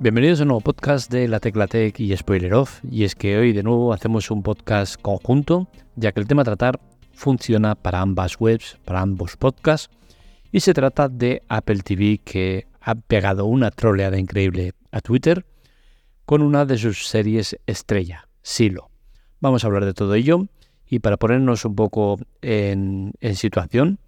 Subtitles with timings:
[0.00, 2.80] Bienvenidos a un nuevo podcast de La Tecla Tech y Spoiler Off.
[2.88, 6.78] Y es que hoy de nuevo hacemos un podcast conjunto, ya que el tema tratar
[7.12, 9.90] funciona para ambas webs, para ambos podcasts.
[10.52, 15.44] Y se trata de Apple TV que ha pegado una troleada increíble a Twitter
[16.24, 18.92] con una de sus series estrella, Silo.
[19.40, 20.46] Vamos a hablar de todo ello
[20.86, 23.98] y para ponernos un poco en, situación,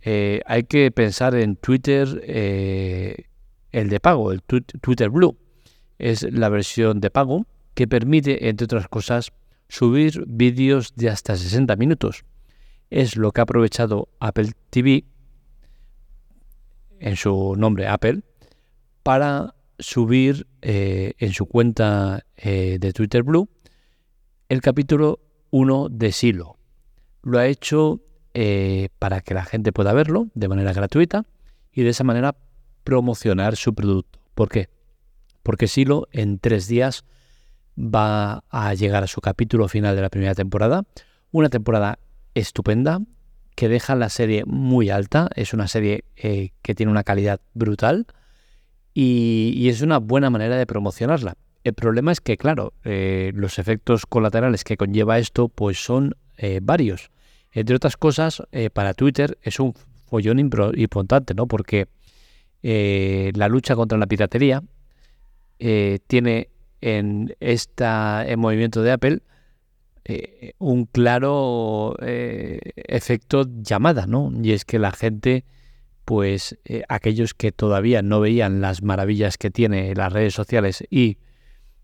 [0.00, 3.24] eh, hay que pensar en Twitter, eh,
[3.74, 5.36] el de pago, el Twitter Blue.
[5.98, 9.32] Es la versión de pago que permite, entre otras cosas,
[9.68, 12.24] subir vídeos de hasta 60 minutos.
[12.90, 15.04] Es lo que ha aprovechado Apple TV
[17.00, 18.22] en su nombre Apple
[19.02, 23.48] para subir eh, en su cuenta de Twitter Blue
[24.48, 26.56] el capítulo uno de Silo.
[27.22, 28.00] Lo ha hecho
[28.34, 31.24] eh, para que la gente pueda verlo de manera gratuita
[31.72, 32.36] y de esa manera
[32.84, 34.20] promocionar su producto.
[34.34, 34.68] ¿Por qué?
[35.42, 37.04] Porque Silo en tres días
[37.78, 40.84] va a llegar a su capítulo final de la primera temporada.
[41.32, 41.98] Una temporada
[42.34, 43.00] estupenda
[43.54, 45.28] que deja la serie muy alta.
[45.34, 48.06] Es una serie eh, que tiene una calidad brutal
[48.92, 51.34] y, es una buena manera de promocionarla.
[51.64, 56.60] El problema es que, claro, eh, los efectos colaterales que conlleva esto, pues son eh,
[56.62, 57.10] varios.
[57.52, 59.74] Entre otras cosas, para Twitter es un
[60.06, 61.46] follón importante, ¿no?
[61.46, 61.86] Porque
[62.64, 64.62] la lucha contra la piratería
[65.58, 66.48] tiene
[66.80, 69.20] en esta movimiento de Apple
[70.58, 74.32] un claro efecto llamada, ¿no?
[74.42, 75.44] Y es que la gente,
[76.06, 81.18] pues aquellos que todavía no veían las maravillas que tiene las redes sociales y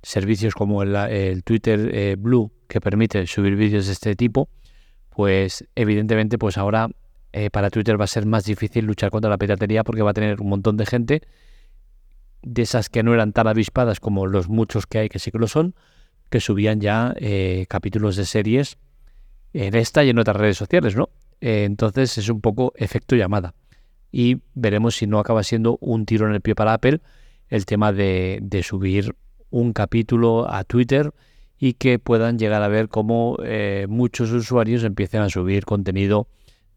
[0.02, 4.48] servicios como el, Twitter eh, Blue que permite subir vídeos de este tipo,
[5.10, 6.88] pues evidentemente pues ahora
[7.32, 10.14] eh, para Twitter va a ser más difícil luchar contra la piratería porque va a
[10.14, 11.22] tener un montón de gente
[12.42, 15.38] de esas que no eran tan avispadas como los muchos que hay que sí que
[15.38, 15.74] lo son,
[16.30, 18.78] que subían ya eh, capítulos de series
[19.52, 21.10] en esta y en otras redes sociales, ¿no?
[21.40, 23.54] entonces es un poco efecto llamada.
[24.12, 27.00] Y veremos si no acaba siendo un tiro en el pie para Apple
[27.48, 29.14] el tema de, de subir
[29.50, 31.12] un capítulo a Twitter
[31.58, 36.26] y que puedan llegar a ver cómo eh, muchos usuarios empiecen a subir contenido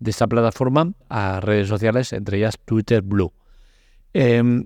[0.03, 3.31] de esta plataforma a redes sociales, entre ellas Twitter Blue.
[4.13, 4.65] Em,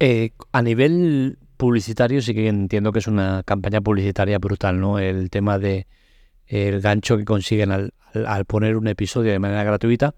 [0.00, 4.98] eh, a nivel publicitario sí que entiendo que es una campaña publicitaria brutal, ¿no?
[4.98, 5.86] El tema de
[6.46, 7.92] el gancho que consiguen al,
[8.46, 10.14] poner un episodio de manera gratuita,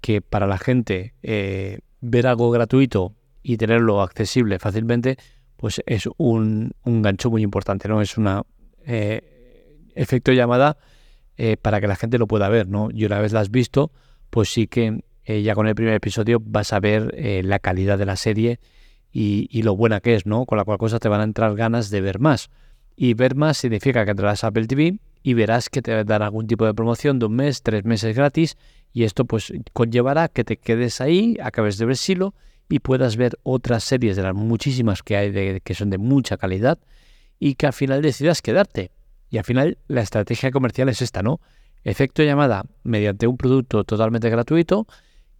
[0.00, 5.16] que para la gente eh, ver algo gratuito y tenerlo accesible fácilmente,
[5.56, 8.00] pues es un, gancho muy importante, ¿no?
[8.00, 8.44] Es un
[8.86, 10.76] eh, efecto llamada
[11.36, 12.88] eh, para que la gente lo pueda ver, ¿no?
[12.92, 13.92] Y una vez la has visto,
[14.30, 18.06] pues sí que eh, ya con el primer episodio vas a ver la calidad de
[18.06, 18.58] la serie
[19.12, 20.46] y, lo buena que es, ¿no?
[20.46, 22.50] Con la cual cosa te van a entrar ganas de ver más.
[22.96, 26.46] Y ver más significa que entrarás a Apple TV y verás que te dar algún
[26.46, 28.56] tipo de promoción de un mes, tres meses gratis
[28.92, 32.34] y esto pues conllevará que te quedes ahí, acabes de ver Silo
[32.68, 36.36] y puedas ver otras series de las muchísimas que hay de, que son de mucha
[36.36, 36.78] calidad
[37.38, 38.90] y que al final decidas quedarte.
[39.32, 41.40] Y al final la estrategia comercial es esta, ¿no?
[41.84, 44.86] Efecto llamada mediante un producto totalmente gratuito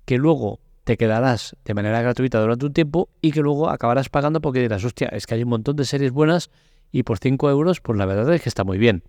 [0.07, 4.41] que luego te quedarás de manera gratuita durante un tiempo y que luego acabarás pagando
[4.41, 6.51] porque dirás, hostia, es que hay un montón de series buenas
[6.91, 9.03] y por 5 euros, pues la verdad es que está muy bien.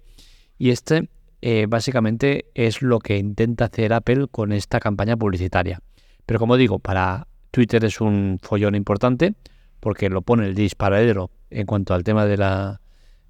[0.58, 1.10] Y este
[1.42, 5.80] eh, básicamente es lo que intenta hacer Apple con esta campaña publicitaria.
[6.26, 9.34] Pero como digo, para Twitter es un follón importante
[9.80, 12.82] porque lo pone el disparadero en cuanto al tema de la,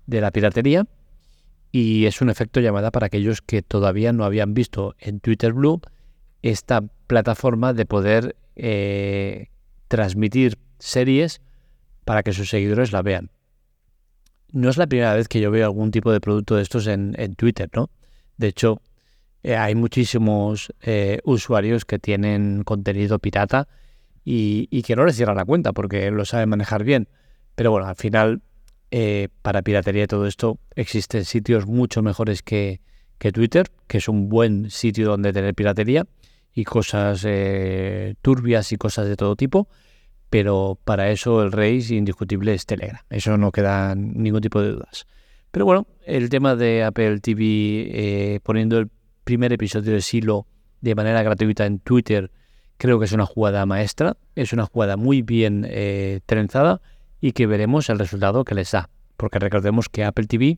[0.07, 0.87] de la piratería
[1.75, 5.81] y es un efecto llamada para aquellos que todavía no habían visto en Twitter Blue
[6.43, 9.47] esta plataforma de poder eh,
[9.87, 11.41] transmitir series
[12.05, 13.31] para que sus seguidores la vean.
[14.51, 17.15] No es la primera vez que yo veo algún tipo de producto de estos en,
[17.35, 17.89] Twitter, ¿no?
[18.37, 18.79] De hecho,
[19.41, 23.67] eh, hay muchísimos eh, usuarios que tienen contenido pirata
[24.23, 27.09] y, que no le cierran la cuenta porque lo saben manejar bien.
[27.55, 28.43] Pero bueno, al final,
[28.95, 32.79] eh, para piratería y todo esto, existen sitios mucho mejores que,
[33.33, 36.05] Twitter, que es un buen sitio donde tener piratería
[36.53, 39.67] y cosas eh, turbias y cosas de todo tipo.
[40.29, 43.01] Pero para eso el rey indiscutible es Telegram.
[43.09, 45.07] Eso no queda ningún tipo de dudas.
[45.49, 48.91] Pero bueno, el tema de Apple TV eh, poniendo el
[49.23, 50.45] primer episodio de Silo
[50.81, 52.29] de manera gratuita en Twitter
[52.77, 55.67] Creo que es una jugada maestra, es una jugada muy bien
[56.25, 56.81] trenzada
[57.23, 58.89] y que veremos el resultado que les da.
[59.15, 60.57] Porque recordemos que Apple TV,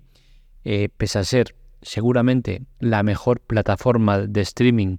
[0.64, 4.98] eh, pese a ser seguramente la mejor plataforma de streaming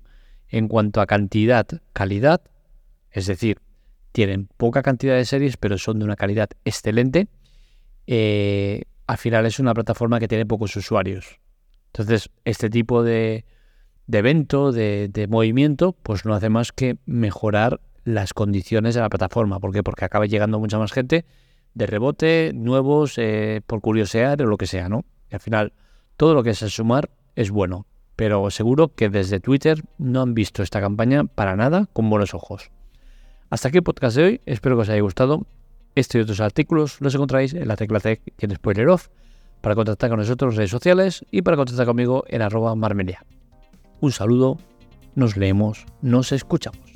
[0.49, 2.41] en cuanto a cantidad, calidad,
[3.11, 3.59] es decir,
[4.13, 7.27] tienen poca cantidad de series, pero son de una calidad excelente.
[8.07, 11.41] Eh, al final es una plataforma que tiene pocos usuarios.
[11.87, 13.45] Entonces, este tipo de,
[14.07, 19.59] evento, de, movimiento, pues no hace más que mejorar las condiciones de la plataforma.
[19.59, 19.83] ¿Por qué?
[19.83, 21.25] Porque acaba llegando mucha más gente
[21.77, 25.05] de rebote, nuevos, eh, por curiosear o lo que sea, ¿no?
[25.31, 25.75] Y al final,
[26.17, 27.87] todo lo que es sumar es bueno.
[28.17, 32.71] Pero seguro que desde Twitter no han visto esta campaña para nada con buenos ojos.
[33.51, 34.41] Hasta aquí el podcast de hoy.
[34.47, 35.47] Espero que os haya gustado.
[35.95, 39.09] Este y otros artículos los encontráis en la tecla Tech y en Spoiler Off
[39.61, 43.23] para contactar con nosotros en redes sociales y para contactar conmigo en arroba marmelia.
[44.01, 44.57] Un saludo,
[45.15, 46.96] nos leemos, nos escuchamos.